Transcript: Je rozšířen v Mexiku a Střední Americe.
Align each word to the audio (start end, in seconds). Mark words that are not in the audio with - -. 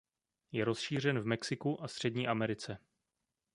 Je 0.51 0.65
rozšířen 0.65 1.19
v 1.19 1.25
Mexiku 1.25 1.83
a 1.83 1.87
Střední 1.87 2.27
Americe. 2.27 2.77